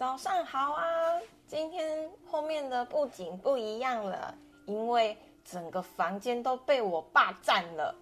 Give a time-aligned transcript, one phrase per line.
[0.00, 1.20] 早上好啊！
[1.46, 4.34] 今天后面的布景不一样了，
[4.64, 5.14] 因为
[5.44, 7.94] 整个房间都被我霸占了。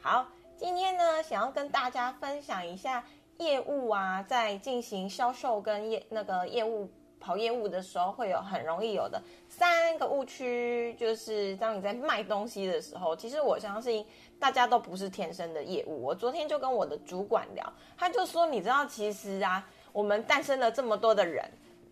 [0.00, 0.26] 好，
[0.56, 3.04] 今天呢，想要跟大家分享一下
[3.36, 6.88] 业务啊，在进行销售跟业那个业务
[7.20, 14.06] 跑业务的时候，会有很容易有的三个误区，就是当你在卖东西的时候，其实我相信
[14.40, 16.02] 大家都不是天生的业务。
[16.02, 19.62] 我昨天就跟我的主管聊，他就说，你知道，其实啊。
[19.92, 21.44] 我们诞生了这么多的人，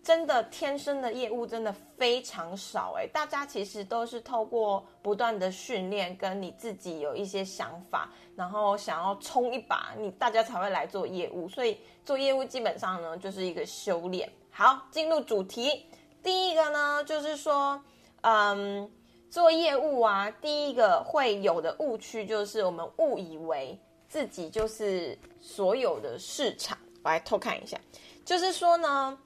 [0.03, 3.05] 真的天生的业务真的非常少哎！
[3.07, 11.47] 大家其实都是透过不断的训练，跟你自己有一些想法，然后想要冲一把，你大家才会来做业务。
[11.47, 14.27] 所以做业务基本上呢，就是一个修炼。
[14.49, 15.85] 好，进入主题，
[16.23, 17.79] 第一个呢，就是说，
[18.21, 18.89] 嗯，
[19.29, 23.79] 做业务啊，第一个会有的误区就是我们误以为
[24.09, 26.75] 自己就是所有的市场。
[27.03, 27.77] 我来偷看一下，
[28.23, 29.17] 就是说呢，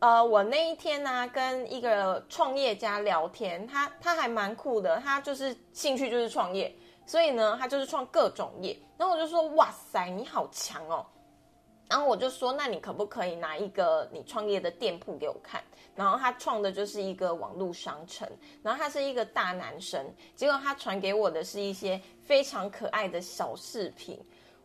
[0.00, 6.74] 呃，我那一天呢跟一个创业家聊天，他他还蛮酷的，他就是兴趣就是创业，
[7.06, 8.78] 所以呢，他就是创各种业。
[8.98, 11.04] 然后我就说，哇塞，你好强哦！
[11.88, 15.62] 然后我就说，那你可不可以拿一个你创业的店铺给我看？
[15.94, 18.26] 然后他创的就是一个网络商城，
[18.62, 24.18] 然后他是一个大男生，结果他传给我的是一些非常可爱的小饰品，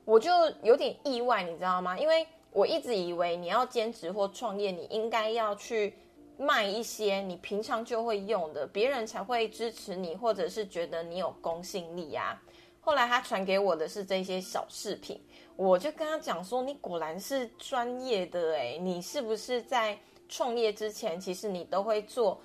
[0.06, 0.32] 我就
[0.64, 1.98] 有点意外，你知道吗？
[1.98, 2.26] 因为
[2.58, 5.94] 我一直以为你要兼职或创业，你应该要去
[6.40, 12.42] 卖一些你平常就会用的，别人才会支持你，或者是觉得你有公信力啊。
[12.82, 15.22] 后来他传给我的是这些小饰品，
[15.56, 19.96] 我就跟他讲说：“你果然是专业的诶，你是不是在
[20.28, 22.42] 创业之前，其实你都会做，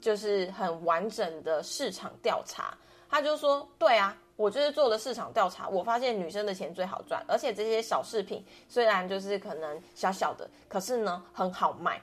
[0.00, 11.98] 就是很完整的市场调查？”他就说：“对啊。”我就是做了市场调查，我发现女生的钱最好赚，而且这些小饰品虽然就是可能小小的，可是呢很好卖，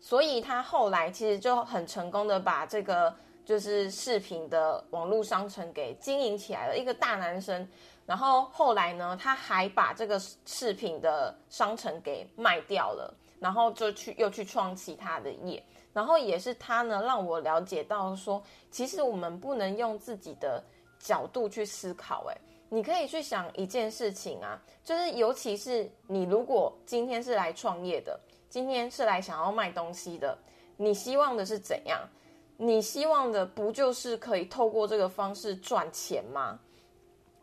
[0.00, 3.12] 所以他后来其实就很成功的把这个
[3.44, 6.78] 就是饰品的网络商城给经营起来了。
[6.78, 7.68] 一个大男生，
[8.06, 15.60] 然后后来呢他还把这个饰品的商城给卖掉了，然后就去又去创其他的业，
[15.92, 20.62] 然后也是他呢让我了解到说，其实我们不能用自己的。
[21.04, 22.36] 角度去思考，哎，
[22.68, 28.16] 你可以去想一件事情啊，就是尤其是你如果今天是来创业的，
[28.48, 30.38] 今天是来想要卖东西的，
[30.76, 32.08] 你希望的是怎样？
[32.56, 36.56] 你希望的不就是可以透过这个方式赚钱吗？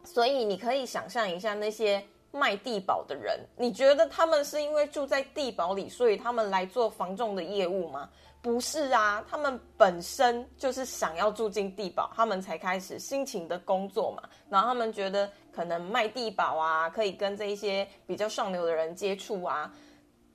[0.05, 8.09] 所以你可以想象一下那些卖地保的人，你觉得他们是因为住在地堡里，所以他们来做房仲的业务吗？
[8.41, 14.23] 不是啊，他们本身就是想要住进地堡，他们才开始辛勤的工作嘛。
[14.49, 19.69] 然后他们觉得可能卖地堡啊，可以跟这一些比较上流的人接触啊，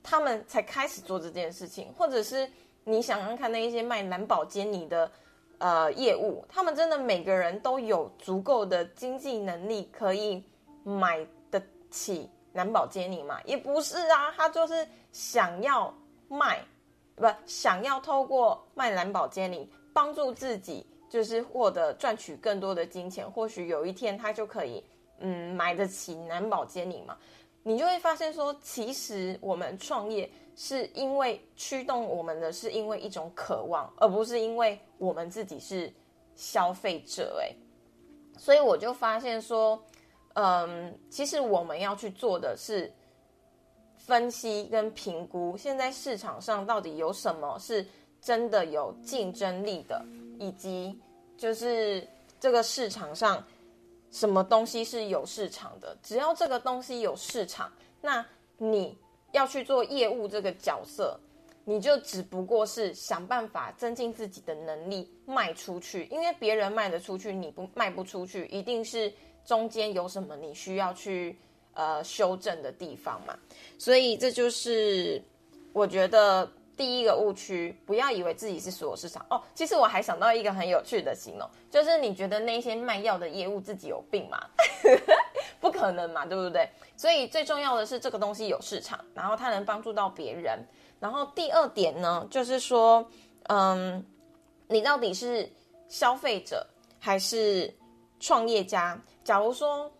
[0.03, 1.91] 他们才开始做这件事情。
[1.97, 2.47] 或者是
[2.83, 5.11] 你想想看，那一些卖蓝宝坚尼的
[5.57, 10.43] 呃业务，他们真的每个人都有足够的经济能力可以
[10.83, 13.41] 买得起蓝宝坚尼嘛？
[13.45, 15.91] 也不是啊，他就是想要
[16.27, 16.63] 卖。
[17.15, 24.83] 不想要透过卖蓝宝坚尼帮助自己，就是获得赚取更多的金钱，或许有一天他就可以，
[25.19, 27.17] 嗯，买得起蓝宝坚尼嘛？
[27.63, 35.91] 你就会发现说，其实我们创业是因为驱动我们的是因为一种渴望，而不是因为我们自己是
[36.35, 37.39] 消费者。
[37.39, 37.55] 诶，
[38.37, 39.81] 所以我就发现说，
[40.33, 42.91] 嗯，其实我们要去做的是。
[44.05, 47.83] 分析跟评估，现在市场上到底有什么是
[48.21, 50.05] 真的有竞争力的，
[50.37, 50.95] 以及
[51.35, 52.07] 就是
[52.39, 53.43] 这个市场上
[54.11, 55.97] 什么东西是有市场的。
[56.03, 58.23] 只要这个东西有市场，那
[58.57, 58.95] 你
[59.31, 61.19] 要去做业务这个角色，
[61.63, 66.07] 你就只不过是想办法增进自己的能力卖出去。
[66.11, 69.11] 因为别人卖得出去，你不卖不出去，一定是
[69.43, 71.35] 中间有什么你需要去。
[71.75, 73.37] 呃，修正的地方嘛，
[73.77, 75.21] 所以这就是
[75.73, 79.41] 我觉得第一个误区，不要以为自己是所有市场哦。
[79.53, 84.41] 其实我还想到一个很有趣的形容，就是你觉得那些卖药的业务自己有病吗？
[85.59, 86.69] 不可能嘛，对不对？
[86.95, 90.57] 所以最重要的是这个东西有市场，然后它能帮助到别人。
[91.01, 93.05] 然后第二点呢，就是说，
[93.49, 94.01] 嗯，
[94.69, 95.51] 你到底是
[95.89, 96.65] 消费者
[96.99, 97.73] 还是
[98.17, 98.97] 创业家？
[99.25, 99.91] 假如说。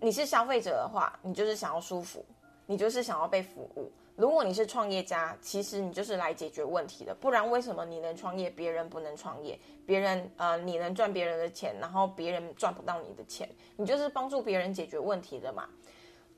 [0.00, 2.24] 你是消费者的话，你就是想要舒服，
[2.66, 3.92] 你就是想要被服务。
[4.16, 7.14] 如果你是创业家，其实你就是来解决问题的。
[7.14, 9.58] 不然为什么你能创业，别人不能创业？
[9.86, 15.66] 别人呃，你能赚别人的钱，然后别人赚不到你的钱，你就是帮助别人解决问题的嘛。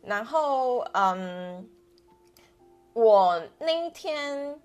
[0.01, 1.69] 然后嗯，
[2.93, 4.61] 我那一天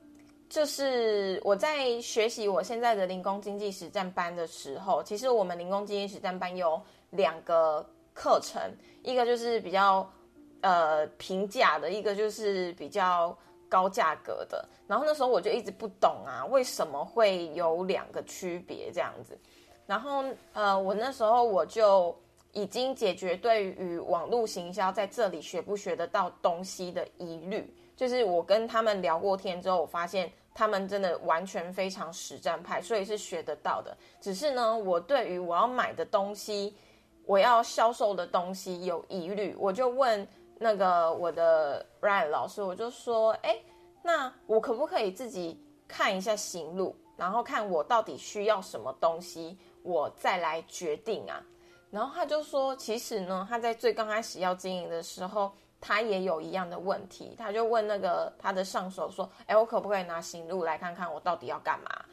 [0.47, 6.79] 就是我在学习我现在的零工经济实战班的时候，其实我们零工经济实战班有
[7.09, 7.83] 两个
[8.17, 8.59] 课程，
[9.03, 10.11] 一个就是比较
[10.61, 13.37] 呃平价的，一个就是比较
[13.69, 14.67] 高价格的。
[14.87, 19.37] 然后那时候我就一直不懂啊，为什么会有两个区别这样子？
[19.85, 20.23] 然后
[20.53, 22.17] 呃，我那时候我就
[22.53, 27.71] 已经解决对于网络行销在这里学不学得到东西的疑虑。
[27.95, 33.95] 就是我跟他们聊过天之后，我发现他们真的完全非常实战派，所以是学得到的。
[34.19, 36.75] 只是呢，我对于我要买的东西，
[37.27, 40.27] 我要销售的东西有疑虑，我就问
[40.57, 43.55] 那个我的 Ryan 老师，我就说，哎，
[44.01, 51.43] 那我可不可以自己看一下行路，然后看我到底需要什么东西，我再来决定啊？
[51.91, 55.51] 然后他就说，其实呢，他在最刚开始要经营的时候。
[55.79, 62.03] 他也有一样的问题，他就问那个他的上手说：“哎，我可不可以拿行路来看看我到底要干嘛？”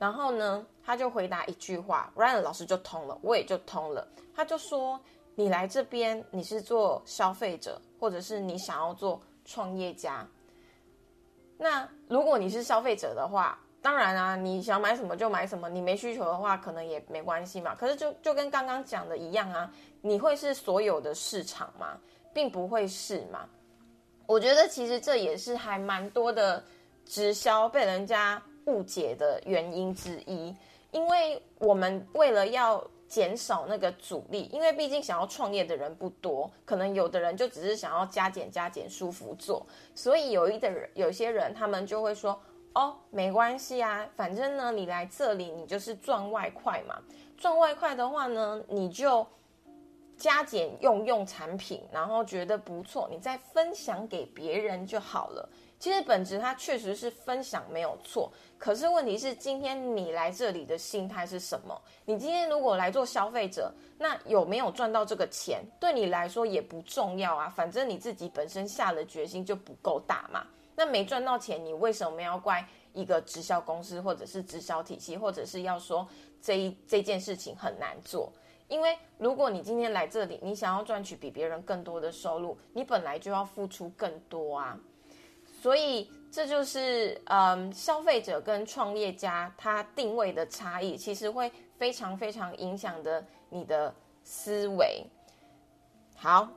[0.00, 4.08] 然后呢，他就回答一句话，Ryan 老师就通了，我也就通了。
[4.34, 4.98] 他就说
[5.36, 10.26] ：“你来这边，你是做消费者，或者是你想要做创业家？
[11.58, 17.74] 那如果你是消费者的话，当然啊，你想买什么就买什么，你没需求的话，可能也没关系嘛。
[17.74, 19.70] 可是就就跟刚刚讲的一样啊，
[20.00, 21.98] 你会是所有的市场吗？”
[22.32, 23.40] 并不会是嘛？
[24.26, 26.62] 我觉得其实这也是还蛮多的
[27.04, 30.54] 直销被人家误解的原因之一。
[30.90, 42.40] 因为我们为了要减少那个阻力，因为毕竟想要创业的人不多，可能有的人就只是想要加减加减舒服做，所以有一的人有些人他们就会说
[42.74, 47.00] ：“哦，没关系啊，反正呢你来这里你就是赚外快嘛，
[47.36, 49.26] 赚外快的话呢你就。”
[50.20, 55.48] 加减用用产品，然后觉得不错，你再分享给别人就好了。
[55.80, 61.80] 其实本质它确实是分享没有错，可是问题是今天你来这里的心态是什么？
[62.04, 67.48] 你今天如果来做消费者，那有没有赚到这个钱，对你来说也不重要啊。
[67.48, 70.46] 反正你自己本身下了决心就不够大嘛。
[70.76, 72.62] 那没赚到钱，你为什么要怪
[72.92, 76.06] 一个直销公司，或者是直销体系，或者是要说
[76.42, 78.30] 这一这件事情很难做？
[78.68, 84.78] 因为如果你今天来这里，你想要赚取比别人更多的收入，你本来就要付出更多啊。
[85.60, 95.04] 所以这就是嗯，消费者跟创业家他定位的差异，其实会非常非常影响的你的思维。
[96.16, 96.48] 好，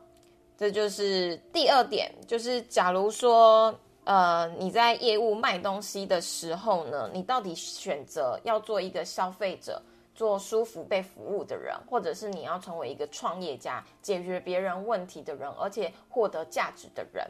[0.55, 9.81] 这就是第二点，就是假如说呃你在业务卖东西的时候呢，你到底选择要做一个消费者？
[10.15, 17.27] 做舒服被服务的人，或者是你要成为一个创业家，解决别人问题的人，而且获得价值的人。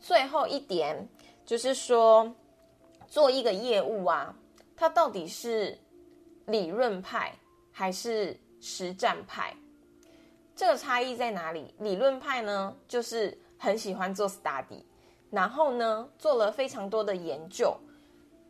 [0.00, 1.08] 最后一点
[1.44, 2.34] 就是说，
[3.08, 4.34] 做一个业务啊，
[4.76, 5.78] 它到底是
[6.46, 7.34] 理论派
[7.70, 9.54] 还是实战派？
[10.54, 11.74] 这个差异在哪里？
[11.78, 14.82] 理论派呢，就是很喜欢做 study，
[15.30, 17.76] 然后呢，做了非常多的研究，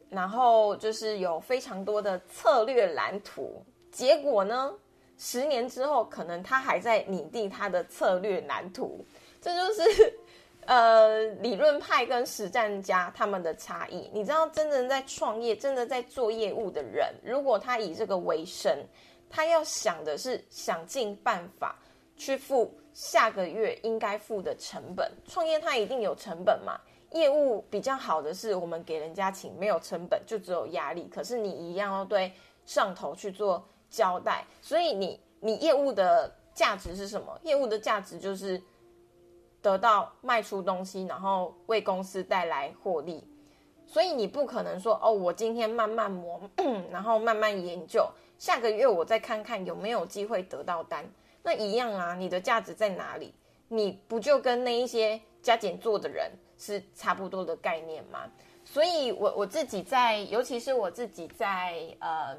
[0.08, 3.64] 然后就是有非常多的策略蓝图。
[3.90, 4.72] 结果呢？
[5.18, 9.02] 十年之后，可能他还在拟定他的策略蓝图。
[9.40, 10.18] 这就是
[10.66, 14.10] 呃理论派跟实战家他们的差异。
[14.12, 18.76] 你知道，真正在创业、真的在做业务的人，如果他以这个为生，
[19.30, 21.78] 他要想的是想尽办法
[22.16, 25.10] 去付下个月应该付的成本。
[25.26, 26.78] 创业他一定有成本嘛？
[27.12, 31.08] 业务比较好的是，我们给人家请没有成本，就只有压力。
[31.12, 32.32] 可是你一样要对
[32.64, 33.66] 上头去做。
[33.88, 37.38] 交代，所以你你业务的价值是什么？
[37.44, 38.60] 业务的价值就是
[39.62, 43.22] 得到卖出东西，然后为公司带来获利。
[43.86, 46.40] 所以你不可能说哦，我今天慢慢磨，
[46.90, 48.08] 然后慢慢研究，
[48.38, 51.04] 下个月我再看看有没有机会得到单。
[51.42, 53.34] 那一样啊，你的价值在哪里？
[53.68, 58.20] 你不就跟那一些加减做的人是差不多的概念吗？
[58.64, 62.36] 所以我我自己在，尤其是我自己在呃。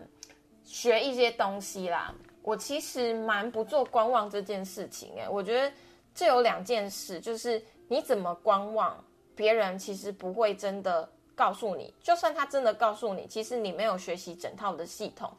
[0.69, 5.71] 学一些东西啦，我其实蛮不做观望这件事情诶，我觉得
[6.17, 8.97] 这有两件事，就是你怎么观望，
[9.35, 15.31] 别人其实不会真的告诉你，就算他真的告诉你，其实你没有学习整套的系统，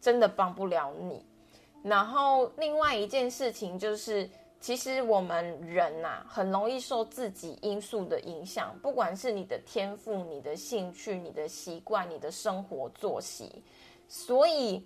[0.00, 1.24] 真的帮不了你。
[1.84, 13.62] 然后另外一件事情就是，其实我们人呐，很容易受自己因素的影响，不管是你的天赋、你的兴趣、你的习惯、你的生活作息。
[14.08, 14.84] 所以，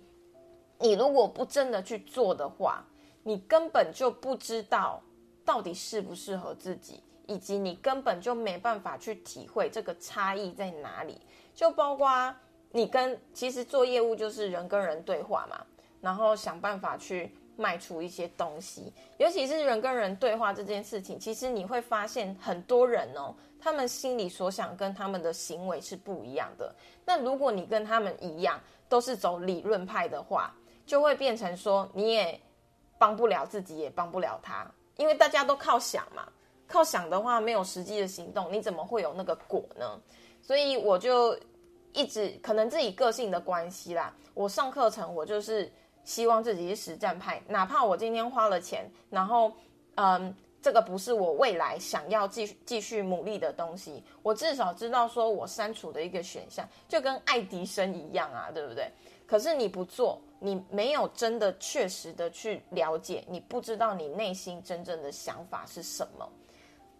[0.77, 2.85] 你如果不真的去做的话，
[3.23, 5.01] 你根本就不知道
[5.49, 7.01] 到底适不适合自己。
[7.25, 11.21] 以及你根本就没办法去体会这个差异在哪里。
[11.53, 12.35] 就包括
[12.71, 15.63] 你跟其实做业务就是人跟人对话嘛，
[16.01, 18.91] 然后想办法去卖出一些东西。
[19.17, 26.73] 尤其是人跟人对话这件事情，其实你会发现很多人哦，他们心里所想跟他们的行为是不一样的。
[27.05, 30.51] 那如果你跟他们一样，都是走理论派的话，
[30.83, 32.41] 就会变成说你也
[32.97, 34.65] 帮不了自己，也帮不了他，
[34.99, 36.27] 因为大家都靠想嘛。
[36.67, 39.99] 靠想的话，没有实际的行动，你怎么会有那个果呢？
[40.39, 41.35] 所以我就
[41.93, 44.13] 一直可能自己个性的关系啦。
[44.35, 45.71] 我上课程，我就是
[46.03, 49.51] 希望自己是实战派，哪怕我今天花了钱，然后
[49.95, 58.91] 嗯，这个不是我未来想要继续继续努力的东西，我至少知道说我删除的一个选项，就跟爱迪生一样啊，对不对？
[59.25, 66.29] 可是你不做，你没有真的确实的去了解，你不知道你内心真正的想法是什么。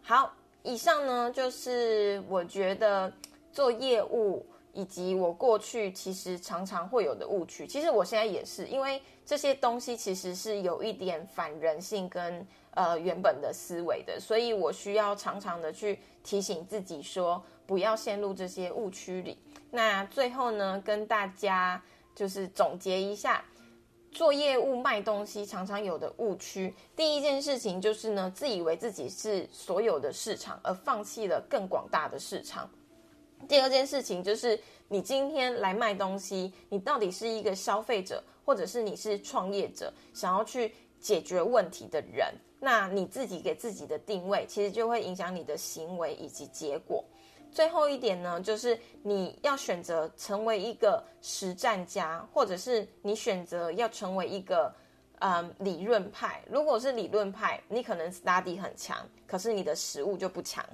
[0.01, 3.11] 好，以上呢就是我觉得
[3.51, 7.65] 做业务以及我过去其实常常会有的误区。
[7.65, 19.37] 其实我现在也是，因为这些东西其实是有一点反人性跟呃原本的思维的，所以我需要常常的去提醒自己说，不要陷入这些误区里。
[19.71, 21.81] 那最后呢，跟大家
[22.19, 23.41] 就是总结一下。
[24.11, 32.69] 做业务卖东西常常有的误区，第一件事情就是呢，自以为自己是所有的市场，而放弃了更广大的市场。
[33.47, 34.59] 第二件事情就是，
[34.89, 47.01] 你今天来卖东西，你到底是一个消费者，或者是你是创业者，想要去解决问题的人，那你自己给自己的定位，其实就会影响你的行为以及结果。
[47.51, 54.73] 最后一点呢，就是你要选择成为一个实战家，或者是你选择要成为一个
[55.19, 56.41] 嗯理论派。
[56.49, 60.65] 如果是理论派，你可能 study 很强，可是你的实物就不强。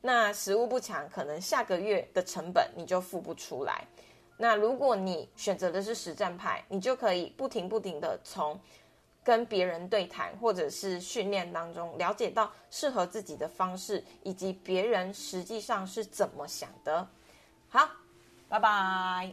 [0.00, 3.86] 那实物不强，可能下个月的成本你就付不出来。
[4.36, 8.58] 那如果你选择的是实战派，你就可以不停不停的从。
[9.24, 17.08] 跟别人对谈，或者是训练当中了解到适合自己的方式，以及别人实际上是怎么想的。
[17.68, 17.88] 好，
[18.48, 19.32] 拜拜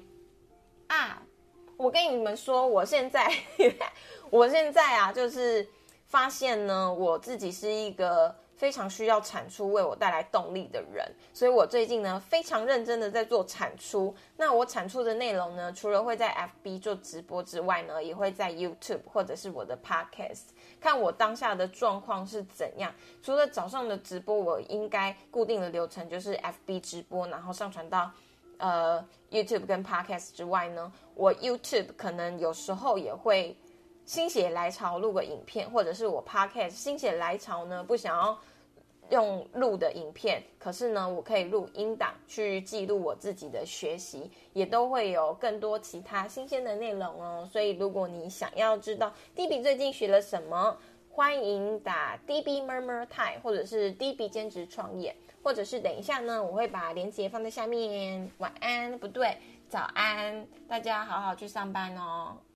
[0.88, 1.22] 啊！
[1.78, 3.32] 我跟你们说，我现在，
[4.32, 5.68] 我现在啊，就是
[6.08, 8.36] 发现呢，我自己是一个。
[8.62, 11.04] 非常需要产出为我带来动力的人，
[11.34, 14.16] 所以我最近呢非常认真的在做产出。
[14.38, 16.32] 那我产出的内容呢，除了会在
[16.64, 20.50] FB 做直播之外呢，也会在 YouTube 或者是我的 Podcast
[20.80, 22.94] 看我当下的状况是怎样。
[23.24, 28.12] 除了早上的直播，我应该固定的流程就是 FB 直播，然后上传到
[28.60, 33.58] 呃 YouTube 跟 Podcast 之外呢，我 YouTube 可能有时候也会
[34.12, 38.38] 心血来潮录个影片，或者是我 Podcast 心血来潮呢不想要。
[39.10, 47.46] 用录的影片，可是呢，我可以录音档去记录我自己的学习，也都会有更多其他新鲜的内容哦。
[47.52, 50.78] 所以，如果你想要知道 D B 最近学了什么，
[51.10, 55.14] 欢迎打 D B Murmur Time，或者是 D B 兼职创业，
[55.44, 58.32] 或者是等一下呢，我会把链接放在下面。
[58.38, 59.38] 晚安，不对，
[59.68, 62.38] 早安，大家好好去上班哦。